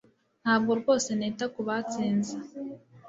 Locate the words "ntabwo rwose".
0.43-1.09